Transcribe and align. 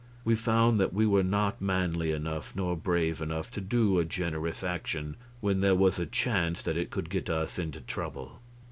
We 0.25 0.33
found 0.33 0.79
that 0.79 0.93
we 0.95 1.05
were 1.05 1.21
not 1.21 1.61
manly 1.61 2.11
enough 2.11 2.55
nor 2.55 2.75
brave 2.75 3.21
enough 3.21 3.51
to 3.51 3.61
do 3.61 3.99
a 3.99 4.03
generous 4.03 4.63
action 4.63 5.15
when 5.41 5.59
there 5.61 5.75
was 5.75 5.99
a 5.99 6.07
chance 6.07 6.63
that 6.63 6.75
it 6.75 6.89
could 6.89 7.07
get 7.07 7.29
us 7.29 7.59
into 7.59 7.81
trouble. 7.81 8.39